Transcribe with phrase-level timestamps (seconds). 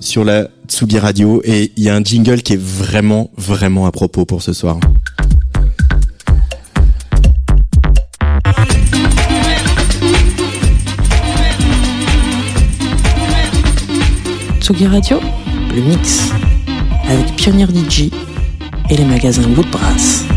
[0.00, 3.90] Sur la Tsugi Radio et il y a un jingle qui est vraiment vraiment à
[3.90, 4.78] propos pour ce soir.
[14.60, 15.20] Tsugi Radio,
[15.74, 16.28] le mix
[17.08, 18.10] avec Pionnier DJ
[18.90, 20.35] et les magasins Woodbrass.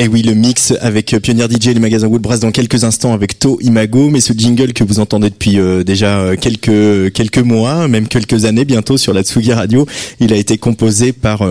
[0.00, 2.84] Et eh oui, le mix avec euh, Pionnier DJ et les magasins Woodbrass dans quelques
[2.84, 7.12] instants avec To Imago, mais ce jingle que vous entendez depuis euh, déjà euh, quelques
[7.12, 9.84] quelques mois, même quelques années bientôt sur la Tsugi Radio,
[10.18, 11.46] il a été composé par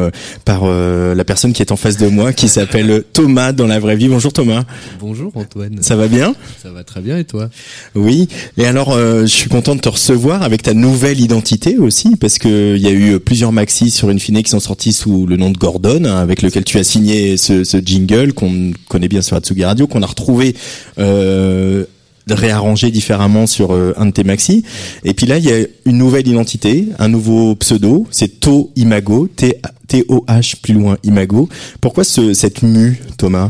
[0.46, 3.96] par la personne qui est en face de moi, qui s'appelle Thomas dans la vraie
[3.96, 4.08] vie.
[4.08, 4.64] Bonjour Thomas.
[5.00, 5.78] Bonjour Antoine.
[5.82, 6.34] Ça va bien?
[6.64, 7.52] Ça va très bien et toi?
[7.94, 8.30] Oui.
[8.58, 12.76] Et alors, je suis content de te recevoir avec ta nouvelle identité aussi, parce que
[12.76, 15.52] il y a eu plusieurs maxis sur une finée qui sont sortis sous le nom
[15.52, 19.36] de Gordon, hein, avec lequel tu as signé ce, ce jingle qu'on connaît bien sur
[19.36, 20.56] Atsugi Radio, qu'on a retrouvé
[20.98, 21.86] euh,
[22.30, 24.64] réarrangé différemment sur euh, un de tes maxi.
[25.04, 29.28] Et puis là, il y a une nouvelle identité, un nouveau pseudo, c'est To Imago,
[29.36, 31.50] T-O-H plus loin Imago.
[31.82, 33.50] Pourquoi ce, cette mue, Thomas?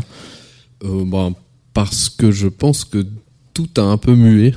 [0.84, 1.30] Euh, bah,
[1.72, 3.06] Parce que je pense que
[3.54, 4.54] tout a un peu mué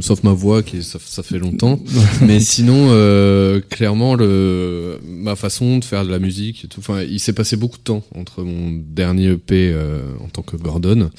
[0.00, 1.80] sauf ma voix qui ça, ça fait longtemps.
[2.22, 7.02] Mais sinon euh, clairement le ma façon de faire de la musique et tout enfin
[7.02, 11.10] il s'est passé beaucoup de temps entre mon dernier EP euh, en tant que Gordon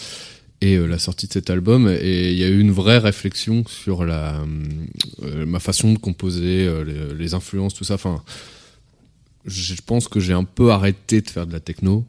[0.62, 1.88] et euh, la sortie de cet album.
[2.02, 4.42] Et il y a eu une vraie réflexion sur la
[5.46, 7.96] ma façon de composer les, les, influences tout ça.
[7.96, 8.24] Enfin
[9.46, 12.06] je pense que j'ai un peu arrêté de faire de la techno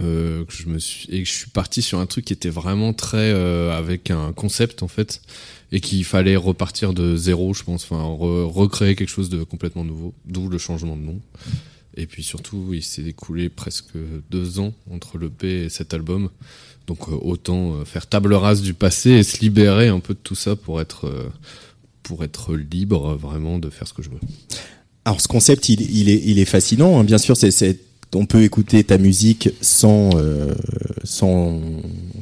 [0.00, 2.48] euh, que je me suis et que je suis parti sur un truc qui était
[2.48, 5.22] vraiment très euh, avec un concept en fait
[5.70, 10.12] et qu'il fallait repartir de zéro je pense enfin recréer quelque chose de complètement nouveau
[10.24, 11.20] d'où le changement de nom.
[11.96, 13.94] Et puis surtout il s'est écoulé presque
[14.30, 16.28] deux ans entre le P et cet album.
[16.88, 20.18] Donc euh, autant euh, faire table rase du passé et se libérer un peu de
[20.20, 21.30] tout ça pour être
[22.02, 24.20] pour être libre vraiment de faire ce que je veux.
[25.04, 27.04] Alors ce concept il, il est il est fascinant hein.
[27.04, 27.78] bien sûr c'est
[28.14, 30.54] on peut écouter ta musique sans euh,
[31.02, 31.60] sans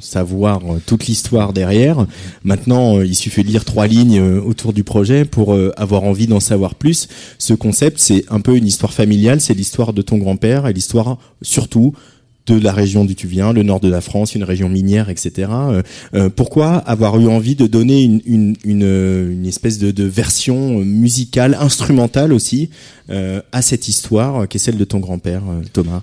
[0.00, 2.06] savoir toute l'histoire derrière.
[2.42, 6.26] Maintenant, euh, il suffit de lire trois lignes euh, autour du projet pour avoir envie
[6.26, 7.08] d'en savoir plus.
[7.38, 11.18] Ce concept, c'est un peu une histoire familiale, c'est l'histoire de ton grand-père et l'histoire
[11.42, 11.94] surtout
[12.46, 15.48] de la région d'où tu viens, le nord de la France, une région minière, etc.
[15.52, 15.82] Euh,
[16.14, 20.80] euh, pourquoi avoir eu envie de donner une, une, une, une espèce de, de, version
[20.80, 22.70] musicale, instrumentale aussi,
[23.10, 25.42] euh, à cette histoire qui est celle de ton grand-père,
[25.72, 26.02] Thomas?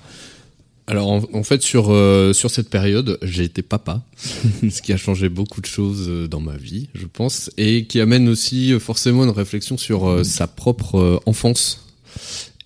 [0.87, 1.95] Alors en, fait sur
[2.33, 4.01] sur cette période j'ai été papa,
[4.71, 8.27] ce qui a changé beaucoup de choses dans ma vie, je pense, et qui amène
[8.27, 11.85] aussi forcément une réflexion sur sa propre enfance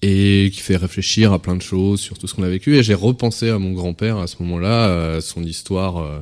[0.05, 2.75] et qui fait réfléchir à plein de choses sur tout ce qu'on a vécu.
[2.75, 6.19] Et j'ai repensé à mon grand-père à ce moment-là, à son histoire, euh,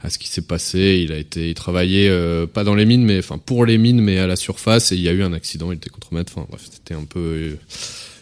[0.00, 1.00] à ce qui s'est passé.
[1.02, 4.00] Il a été, il travaillait euh, pas dans les mines, mais enfin pour les mines,
[4.00, 4.92] mais à la surface.
[4.92, 6.32] Et il y a eu un accident, il était contre-maître.
[6.36, 7.58] Enfin bref, c'était un peu euh,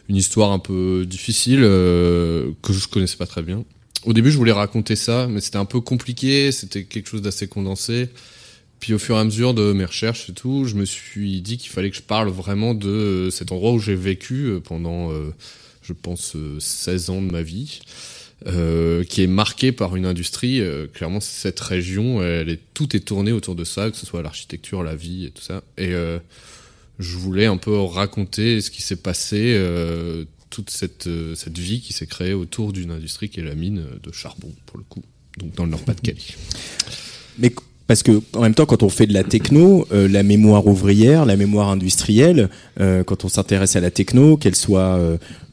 [0.09, 3.63] une histoire un peu difficile que je connaissais pas très bien.
[4.07, 6.51] Au début, je voulais raconter ça, mais c'était un peu compliqué.
[6.51, 8.09] C'était quelque chose d'assez condensé.
[8.85, 11.57] Puis au fur et à mesure de mes recherches et tout, je me suis dit
[11.57, 15.11] qu'il fallait que je parle vraiment de euh, cet endroit où j'ai vécu euh, pendant,
[15.11, 15.33] euh,
[15.81, 17.81] je pense, 16 ans de ma vie.
[18.45, 20.61] Qui est marqué par une industrie.
[20.93, 24.83] clairement, cette région, elle est, tout est tourné autour de ça, que ce soit l'architecture,
[24.83, 25.63] la vie et tout ça.
[25.79, 25.93] Et
[26.99, 29.59] je voulais un peu raconter ce qui s'est passé,
[30.51, 34.13] toute cette, cette vie qui s'est créée autour d'une industrie qui est la mine de
[34.13, 35.03] charbon, pour le coup,
[35.39, 36.21] donc dans le Nord-Pas-de-Calais.
[37.39, 37.51] Mais
[37.87, 41.27] parce que en même temps, quand on fait de la techno, euh, la mémoire ouvrière,
[41.27, 42.49] la mémoire industrielle,
[42.81, 44.99] euh, quand on s'intéresse à la techno, qu'elle soit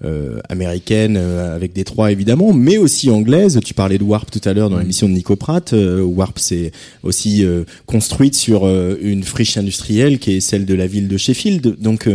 [0.04, 3.60] euh, euh, américaine euh, avec Détroit évidemment, mais aussi anglaise.
[3.64, 4.82] Tu parlais de Warp tout à l'heure dans mm.
[4.82, 5.74] l'émission de Nico Pratt.
[5.74, 6.72] Euh, Warp c'est
[7.04, 7.46] aussi
[7.86, 8.68] construite sur
[9.02, 11.78] une friche industrielle qui est celle de la ville de Sheffield.
[11.80, 12.10] Donc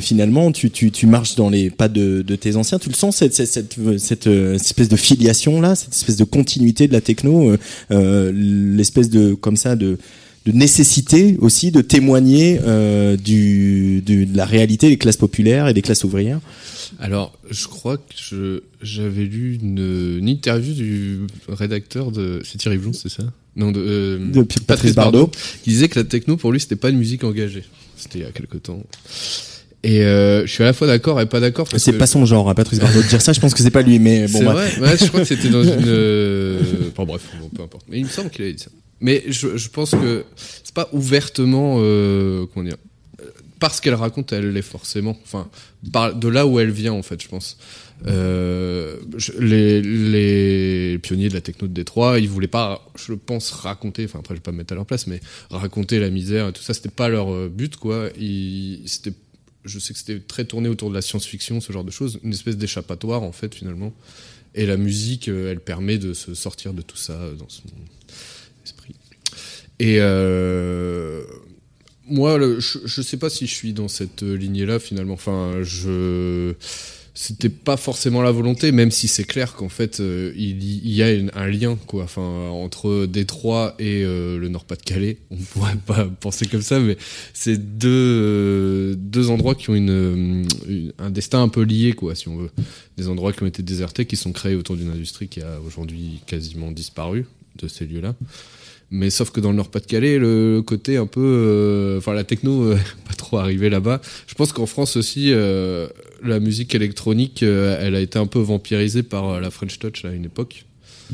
[0.00, 2.78] finalement, tu, tu, tu, marches dans les pas de, de tes anciens.
[2.78, 6.88] Tu le sens cette, cette, cette, cette espèce de filiation là, cette espèce de continuité
[6.88, 7.56] de la techno,
[7.90, 9.98] l'espèce de comme ça de
[10.44, 15.74] de nécessité aussi de témoigner euh, du, du, de la réalité des classes populaires et
[15.74, 16.40] des classes ouvrières
[16.98, 22.42] Alors, je crois que j'avais lu une, une, interview du rédacteur de...
[22.44, 23.22] C'est Thierry Blon, c'est ça?
[23.56, 25.30] Non, de, euh, de Patrice, Bardot,
[25.62, 27.64] qui disait que la techno, pour lui, c'était pas une musique engagée.
[27.96, 28.82] C'était il y a quelque temps.
[29.84, 31.68] Et euh, je suis à la fois d'accord et pas d'accord.
[31.76, 33.32] C'est pas son genre, hein, Patrice Bardot, de dire ça.
[33.32, 34.38] Je pense que c'est pas lui, mais bon.
[34.38, 34.78] C'est vrai.
[34.80, 35.84] Ouais, je crois que c'était dans une.
[35.86, 36.60] Euh...
[36.90, 37.84] Enfin bref, bon, peu importe.
[37.88, 38.70] Mais il me semble qu'il a dit ça.
[39.00, 42.76] Mais je, pense que c'est pas ouvertement, euh, comment dire,
[43.60, 45.16] parce qu'elle raconte, elle l'est forcément.
[45.24, 45.48] Enfin,
[45.82, 47.56] de là où elle vient, en fait, je pense.
[48.06, 48.98] euh,
[49.38, 54.34] les, pionniers de la techno de Détroit, ils voulaient pas, je pense, raconter, enfin après
[54.34, 55.20] je vais pas me mettre à leur place, mais
[55.50, 58.10] raconter la misère et tout ça, c'était pas leur euh, but, quoi.
[58.86, 59.14] C'était,
[59.64, 62.32] je sais que c'était très tourné autour de la science-fiction, ce genre de choses, une
[62.32, 63.94] espèce d'échappatoire, en fait, finalement.
[64.54, 67.93] Et la musique, elle permet de se sortir de tout ça dans son esprit.
[69.80, 71.22] Et euh,
[72.08, 75.14] moi, je, je sais pas si je suis dans cette lignée-là finalement.
[75.14, 76.54] Enfin, je
[77.16, 81.06] c'était pas forcément la volonté, même si c'est clair qu'en fait euh, il, y- a
[81.36, 85.18] un lien quoi, entre Détroit et euh, le Nord-Pas-de-Calais.
[85.30, 86.96] On pourrait pas penser comme ça, mais
[87.32, 90.48] c'est deux deux endroits qui ont une-
[90.98, 92.50] un destin un peu lié quoi, si on veut.
[92.96, 96.20] Des endroits qui ont été désertés, qui sont créés autour d'une industrie qui a aujourd'hui
[96.26, 97.26] quasiment disparu
[97.58, 98.16] de ces lieux-là.
[98.90, 102.76] Mais sauf que dans le Nord-Pas-de-Calais, le côté un peu, euh, enfin la techno, euh,
[103.08, 104.00] pas trop arrivé là-bas.
[104.26, 105.88] Je pense qu'en France aussi, euh,
[106.22, 110.24] la musique électronique, elle a été un peu vampirisée par la French Touch à une
[110.26, 110.64] époque.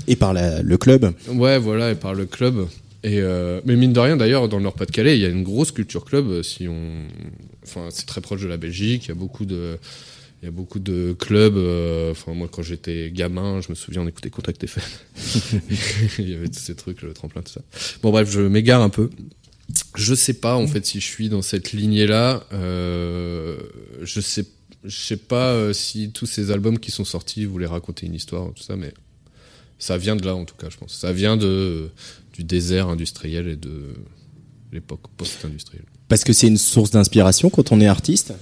[0.07, 1.13] Et par la- le club.
[1.29, 2.67] Ouais, voilà, et par le club.
[3.03, 5.73] Et euh, mais mine de rien, d'ailleurs, dans le Nord-Pas-de-Calais, il y a une grosse
[5.73, 6.43] culture club.
[6.43, 6.77] Si on,
[7.65, 9.07] enfin, c'est très proche de la Belgique.
[9.07, 9.79] Il y a beaucoup de,
[10.43, 11.57] il y a beaucoup de clubs.
[11.57, 14.83] euh, Enfin, moi, quand j'étais gamin, je me souviens, on écoutait Contact FM.
[16.19, 17.61] il y avait tous ces trucs, le tremplin, tout ça.
[18.03, 19.11] Bon, bref, je m'égare un peu.
[19.97, 22.45] Je sais pas en fait si je suis dans cette lignée-là.
[22.53, 23.57] Euh,
[24.03, 24.45] je sais,
[24.85, 28.53] je sais pas euh, si tous ces albums qui sont sortis voulaient raconter une histoire,
[28.55, 28.93] tout ça, mais
[29.79, 30.95] ça vient de là en tout cas, je pense.
[30.95, 31.91] Ça vient de
[32.33, 33.95] du désert industriel et de
[34.73, 35.85] l'époque post-industrielle.
[36.09, 38.33] Parce que c'est une source d'inspiration quand on est artiste?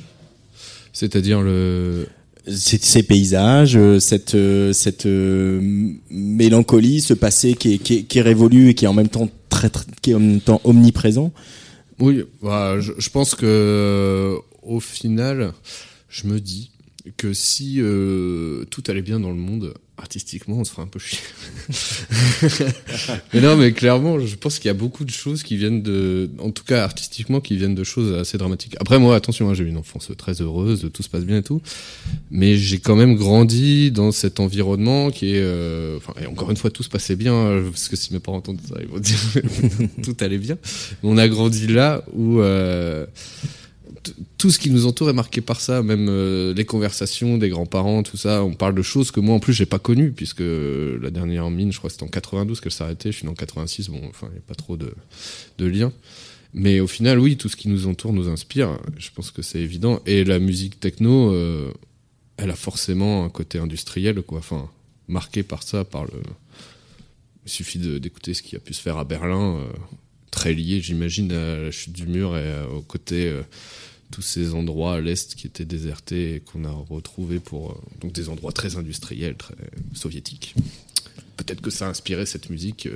[0.99, 2.09] C'est-à-dire le
[2.49, 5.61] Ces paysages, euh, cette, euh, cette euh,
[6.11, 9.09] mélancolie, ce passé qui est, qui, est, qui est révolu et qui est en même
[9.09, 11.31] temps très, très- qui est en même temps omniprésent.
[12.01, 15.53] Oui, bah, je, je pense que au final,
[16.09, 16.71] je me dis
[17.17, 20.99] que si euh, tout allait bien dans le monde, artistiquement, on se ferait un peu
[20.99, 21.19] chier.
[23.35, 26.31] mais non, mais clairement, je pense qu'il y a beaucoup de choses qui viennent de,
[26.39, 28.77] en tout cas artistiquement, qui viennent de choses assez dramatiques.
[28.81, 31.43] Après, moi, attention, hein, j'ai eu une enfance très heureuse, tout se passe bien et
[31.43, 31.61] tout,
[32.31, 36.57] mais j'ai quand même grandi dans cet environnement qui est, euh, enfin, et encore une
[36.57, 39.01] fois, tout se passait bien, euh, parce que si mes parents entendent ça, ils vont
[39.01, 39.19] dire
[40.03, 40.57] tout allait bien.
[41.03, 43.05] Mais on a grandi là où euh,
[44.39, 48.03] tout ce qui nous entoure est marqué par ça, même euh, les conversations des grands-parents,
[48.03, 48.43] tout ça.
[48.45, 51.73] On parle de choses que moi en plus j'ai pas connues, puisque la dernière mine,
[51.73, 53.13] je crois que c'était en 92 qu'elle s'arrêtait.
[53.13, 54.93] Je suis en 86, bon, enfin, il n'y a pas trop de,
[55.59, 55.93] liens.
[56.55, 58.79] Mais au final, oui, tout ce qui nous entoure nous inspire.
[58.97, 60.01] Je pense que c'est évident.
[60.07, 61.71] Et la musique techno, euh,
[62.37, 64.39] elle a forcément un côté industriel, quoi.
[64.39, 64.71] Enfin,
[65.09, 66.23] marqué par ça, par le.
[67.45, 69.65] Il suffit d'écouter ce qui a pu se faire à Berlin, euh,
[70.31, 73.43] très lié, j'imagine, à la chute du mur et euh, au côté euh,
[74.11, 78.13] tous ces endroits à l'est qui étaient désertés et qu'on a retrouvés pour euh, donc
[78.13, 79.55] des endroits très industriels, très
[79.95, 80.55] soviétiques.
[81.37, 82.89] Peut-être que ça a inspiré cette musique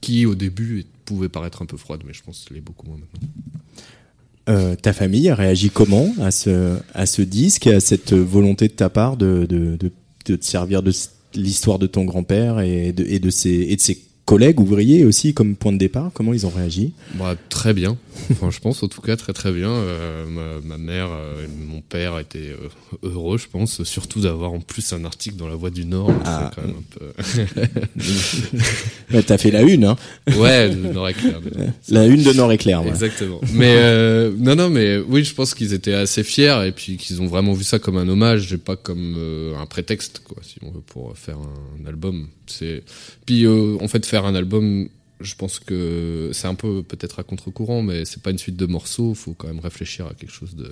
[0.00, 2.98] qui, au début, pouvait paraître un peu froide, mais je pense qu'elle est beaucoup moins
[2.98, 4.76] maintenant.
[4.82, 8.90] Ta famille a réagi comment à ce, à ce disque à cette volonté de ta
[8.90, 9.92] part de, de, de,
[10.26, 10.92] de te servir de
[11.34, 15.34] l'histoire de ton grand-père et de, et, de ses, et de ses collègues ouvriers aussi
[15.34, 16.92] comme point de départ Comment ils ont réagi?
[17.14, 17.96] Bah, très bien.
[18.30, 19.70] Enfin, je pense en tout cas très très bien.
[19.70, 22.68] Euh, ma, ma mère euh, et mon père étaient euh,
[23.02, 26.12] heureux, je pense, surtout d'avoir en plus un article dans La Voix du Nord.
[26.24, 26.50] Ah.
[26.54, 27.02] Quand même un
[29.14, 30.34] Ouais, T'as fait la une, hein peu...
[30.38, 31.40] Ouais, le Nord éclair.
[31.88, 32.82] la une de Nord Éclair.
[32.86, 33.40] Exactement.
[33.52, 37.20] Mais euh, non, non, mais oui, je pense qu'ils étaient assez fiers et puis qu'ils
[37.22, 40.56] ont vraiment vu ça comme un hommage et pas comme euh, un prétexte, quoi, si
[40.62, 42.28] on veut, pour faire un album.
[42.46, 42.82] C'est
[43.26, 44.88] puis euh, en fait faire un album.
[45.22, 48.66] Je pense que c'est un peu peut-être à contre-courant, mais c'est pas une suite de
[48.66, 49.14] morceaux.
[49.14, 50.70] Faut quand même réfléchir à quelque chose de,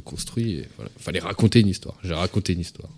[0.00, 0.62] construit.
[0.76, 1.96] Voilà, fallait raconter une histoire.
[2.02, 2.90] J'ai raconté une histoire,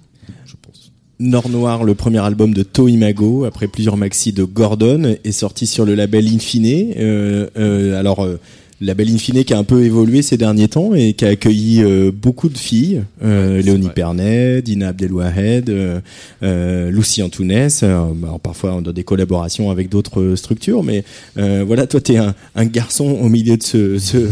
[0.45, 0.93] je pense.
[1.19, 5.67] Nord Noir, le premier album de To Imago, après plusieurs maxi de Gordon, est sorti
[5.67, 6.93] sur le label Infine.
[6.97, 8.41] Euh, euh, alors, euh,
[8.83, 12.11] label Infine qui a un peu évolué ces derniers temps et qui a accueilli euh,
[12.13, 13.03] beaucoup de filles.
[13.23, 13.89] Euh, Ouais, Léonie.
[13.95, 16.01] Pernet, Dina Abdelwahed, euh,
[16.43, 20.83] euh, Lucie Antounès, euh, bah, alors parfois dans des collaborations avec d'autres euh, structures.
[20.83, 21.05] Mais
[21.39, 24.29] euh, voilà, toi, tu es un, un garçon au milieu de ce, ce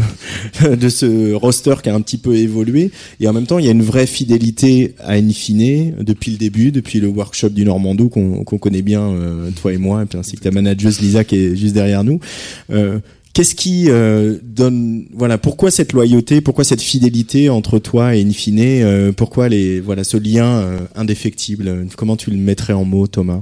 [0.75, 2.91] de ce roster qui a un petit peu évolué.
[3.19, 6.71] Et en même temps, il y a une vraie fidélité à Infine depuis le début,
[6.71, 10.35] depuis le workshop du Normandou qu'on connaît bien, euh, toi et moi, et puis ainsi
[10.35, 12.19] que ta manageuse Lisa qui est juste derrière nous.
[13.31, 18.21] Euh, Qu'est-ce qui euh, donne, voilà, pourquoi cette loyauté, pourquoi cette fidélité entre toi et
[18.23, 23.07] Infine, euh, pourquoi les, voilà, ce lien euh, indéfectible Comment tu le mettrais en mots,
[23.07, 23.41] Thomas?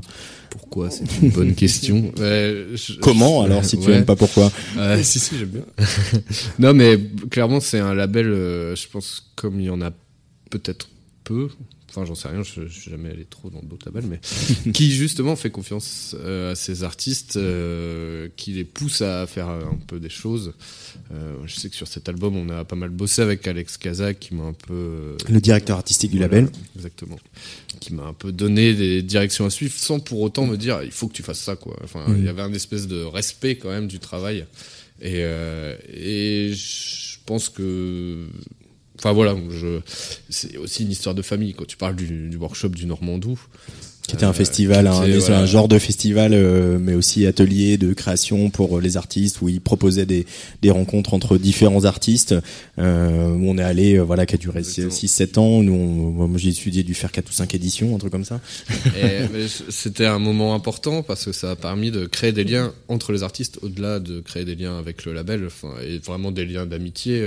[0.52, 0.90] Pourquoi?
[0.92, 2.12] C'est une bonne question.
[2.20, 3.94] Ouais, je- Comment alors, si tu Ouais.
[3.98, 4.52] aimes pas pourquoi?
[4.78, 5.66] Euh, si, si, j'aime bien.
[6.60, 7.00] non, mais
[7.32, 9.92] clairement, c'est un label, euh, je pense, comme il y en a
[10.52, 10.90] peut-être
[11.24, 11.48] peu,
[11.90, 14.20] enfin j'en sais rien, je, je suis jamais allé trop dans d'autres labels, mais
[14.72, 19.78] qui justement fait confiance euh, à ces artistes, euh, qui les pousse à faire un
[19.88, 20.54] peu des choses.
[21.12, 24.20] Euh, je sais que sur cet album, on a pas mal bossé avec Alex Kazak,
[24.20, 26.50] qui m'a un peu Le directeur artistique du label.
[26.76, 27.20] Exactement.
[27.80, 30.92] Qui m'a un peu donné des directions à suivre sans pour autant me dire il
[30.92, 31.78] faut que tu fasses ça quoi.
[31.84, 34.46] Enfin, il y avait un espèce de respect quand même du travail.
[35.02, 35.22] Et,
[35.94, 38.28] et je pense que.
[39.00, 39.80] Enfin voilà, je...
[40.30, 41.54] c'est aussi une histoire de famille.
[41.54, 43.40] Quand tu parles du, du workshop du Normandou,
[44.10, 45.46] Qui était un festival, un, était, un voilà.
[45.46, 50.08] genre de festival, euh, mais aussi atelier de création pour les artistes, où ils proposaient
[50.08, 50.26] des,
[50.64, 52.34] des rencontres entre différents artistes.
[52.80, 54.90] Euh, on est allé, euh, voilà, qui a duré Exactement.
[54.90, 55.62] 6-7 ans.
[55.62, 58.42] Nous, on- moi, j'ai étudié dû faire 4 ou 5 éditions, un truc comme ça.
[59.70, 63.22] C'était un moment important parce que ça a permis de créer des liens entre les
[63.22, 65.50] artistes au-delà de créer des liens avec le label
[65.86, 67.24] et vraiment des liens d'amitié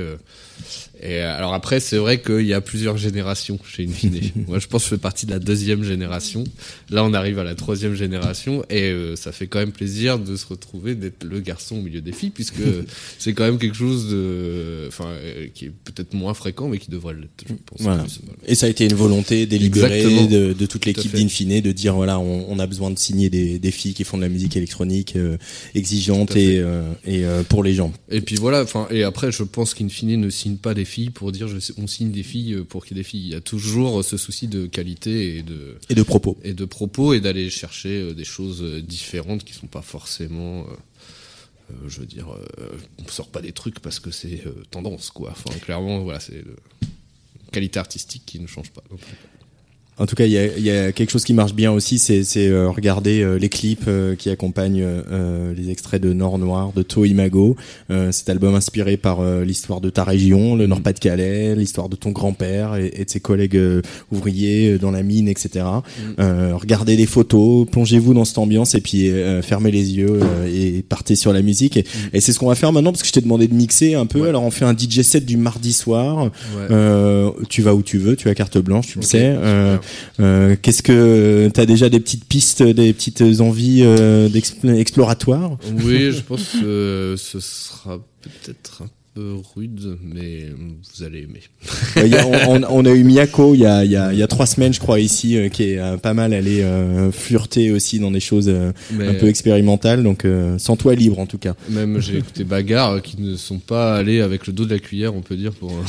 [1.02, 4.82] et alors après c'est vrai qu'il y a plusieurs générations chez Infine moi je pense
[4.82, 6.44] que je fais partie de la deuxième génération
[6.90, 10.36] là on arrive à la troisième génération et euh, ça fait quand même plaisir de
[10.36, 12.62] se retrouver d'être le garçon au milieu des filles puisque
[13.18, 16.90] c'est quand même quelque chose de enfin euh, qui est peut-être moins fréquent mais qui
[16.90, 18.02] devrait l'être je pense Voilà.
[18.04, 18.20] plus.
[18.24, 18.38] Voilà.
[18.46, 22.18] Et ça a été une volonté délibérée de, de toute l'équipe d'Infine de dire voilà,
[22.18, 25.16] on, on a besoin de signer des, des filles qui font de la musique électronique
[25.16, 25.36] euh,
[25.74, 26.62] exigeante et,
[27.06, 27.92] et pour les gens.
[28.10, 31.32] Et puis voilà, enfin, et après, je pense qu'Infine ne signe pas des filles pour
[31.32, 33.22] dire je, on signe des filles pour qu'il y ait des filles.
[33.26, 36.36] Il y a toujours ce souci de qualité et de, Et de propos.
[36.44, 40.66] et de propos et d'aller chercher euh, des choses euh, différentes qui sont pas forcément.
[41.70, 45.30] euh, je veux dire, euh, on sort pas des trucs parce que c'est tendance, quoi.
[45.30, 46.44] Enfin, clairement, voilà, c'est
[47.50, 48.82] qualité artistique qui ne change pas.
[50.02, 52.24] En tout cas, il y a, y a quelque chose qui marche bien aussi, c'est
[52.48, 56.82] euh, regarder euh, les clips euh, qui accompagnent euh, les extraits de Nord Noir, de
[56.82, 57.54] To Imago.
[57.88, 62.10] Euh, cet album inspiré par euh, l'histoire de ta région, le Nord-Pas-de-Calais, l'histoire de ton
[62.10, 65.64] grand-père et, et de ses collègues euh, ouvriers euh, dans la mine, etc.
[66.18, 70.48] Euh, regardez les photos, plongez-vous dans cette ambiance et puis euh, fermez les yeux euh,
[70.52, 71.76] et partez sur la musique.
[71.76, 73.94] Et, et c'est ce qu'on va faire maintenant parce que je t'ai demandé de mixer
[73.94, 74.22] un peu.
[74.22, 74.30] Ouais.
[74.30, 76.24] Alors on fait un DJ set du mardi soir.
[76.24, 76.30] Ouais.
[76.72, 79.36] Euh, tu vas où tu veux, tu as carte blanche, tu le Ok, sais.
[80.20, 84.28] Euh, Qu'est-ce que t'as déjà des petites pistes, des petites envies euh,
[84.64, 91.42] exploratoires Oui, je pense que ce sera peut-être un peu rude, mais vous allez aimer.
[92.48, 94.26] On, on- on a eu Miyako il y a, il y, a, il y a
[94.26, 97.98] trois semaines, je crois, ici, euh, qui est euh, pas mal allé euh, flirter aussi
[97.98, 98.50] dans des choses
[98.90, 100.02] Mais un peu expérimentales.
[100.02, 100.26] Donc,
[100.58, 101.54] sans toi libre en tout cas.
[101.68, 105.14] Même j'ai écouté Bagarre qui ne sont pas allés avec le dos de la cuillère,
[105.14, 105.72] on peut dire pour.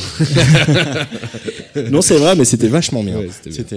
[1.92, 3.18] Non, c'est vrai, mais c'était vachement bien.
[3.18, 3.30] Ouais,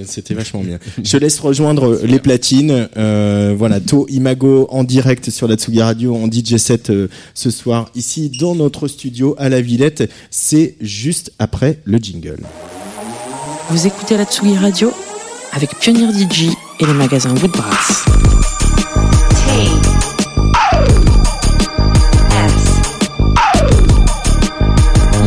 [0.05, 0.79] c'était vachement bien.
[1.03, 2.89] Je laisse rejoindre les platines.
[2.97, 7.51] Euh, voilà, To Imago en direct sur la Tsugi Radio en DJ set euh, ce
[7.51, 10.11] soir ici dans notre studio à la Villette.
[10.31, 12.40] C'est juste après le jingle.
[13.70, 14.92] Vous écoutez la Tsugi Radio
[15.53, 18.05] avec Pionnier DJ et les magasins Woodbrass.
[19.46, 19.70] T
[22.31, 22.64] S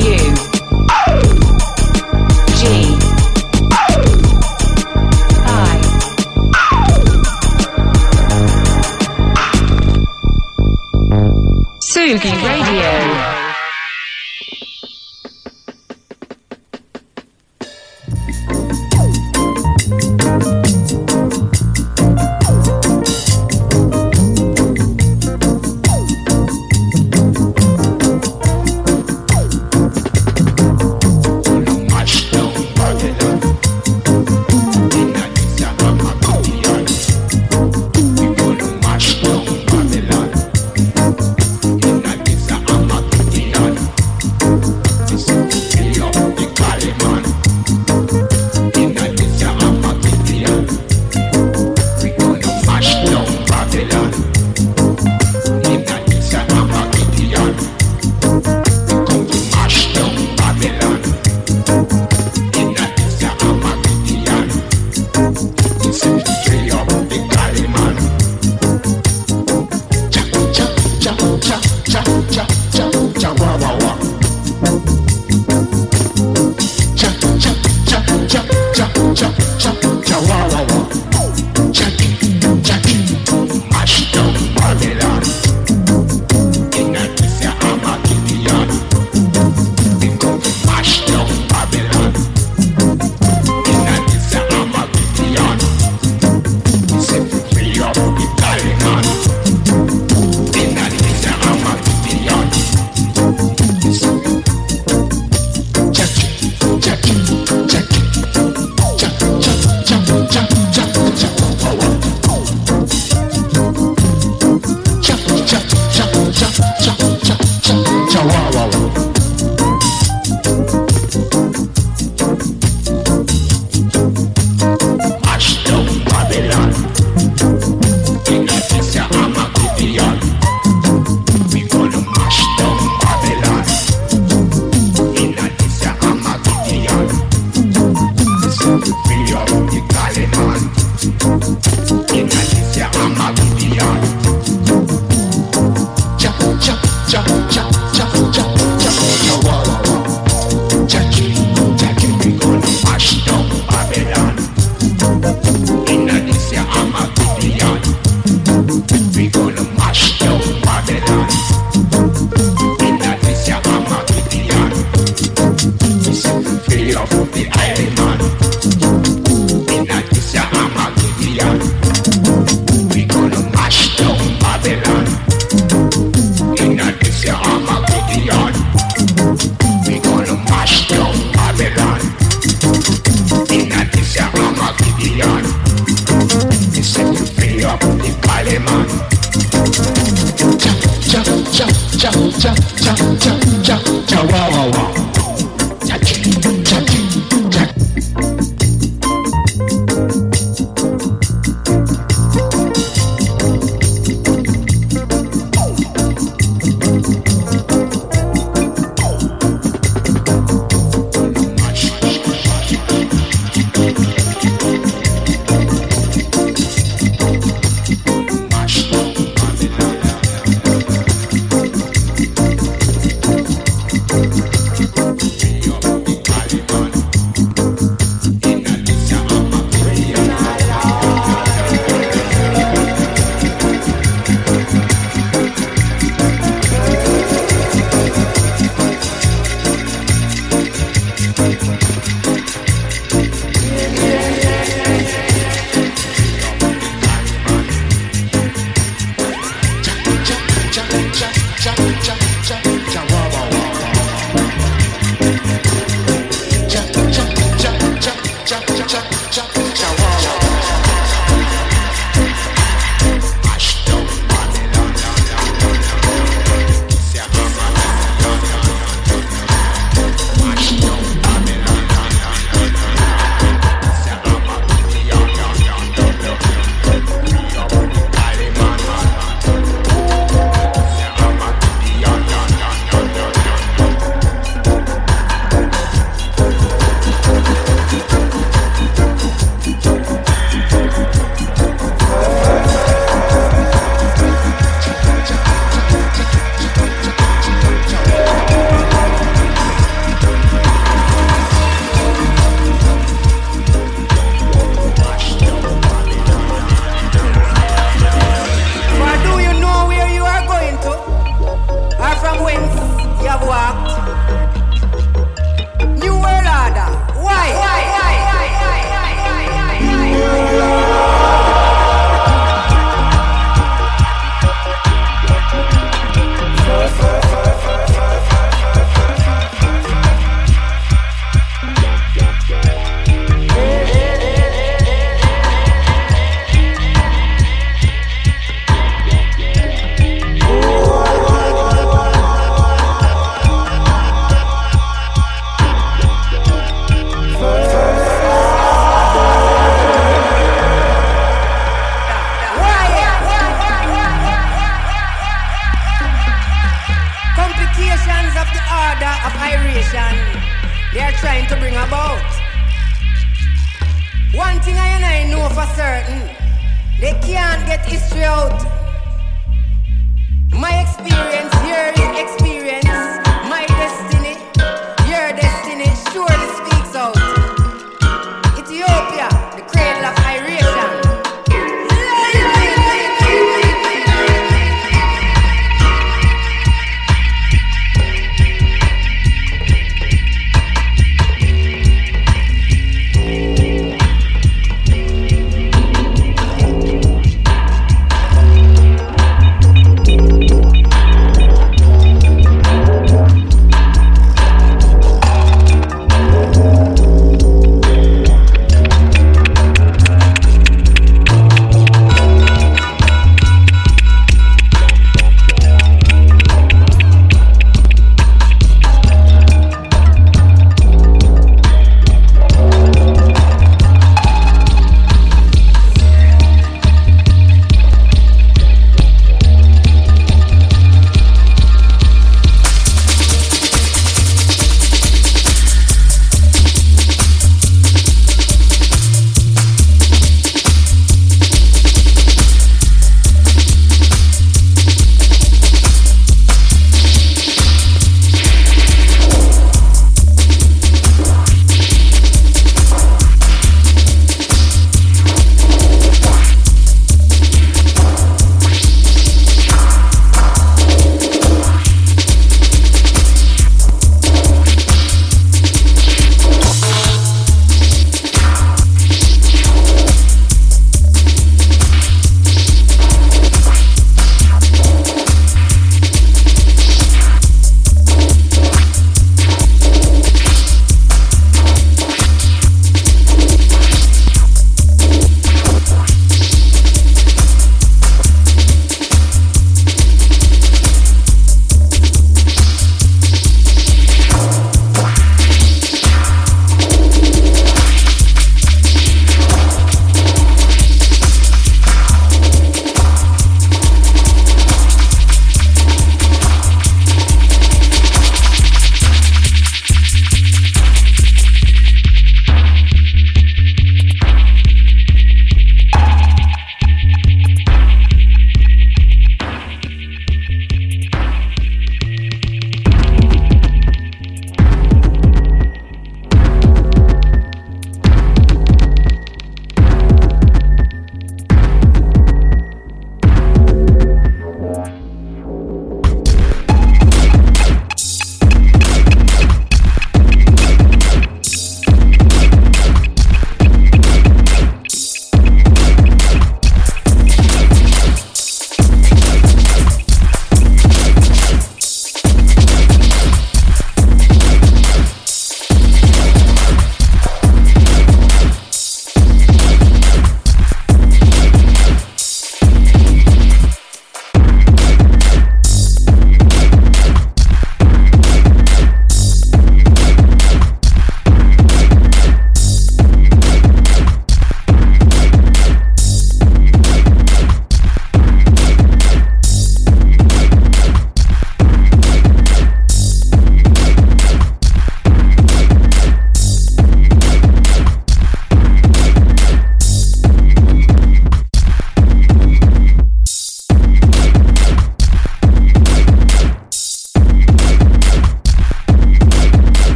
[0.00, 0.18] U
[2.56, 2.62] G
[5.46, 5.80] I
[11.80, 13.35] Sugi Radio.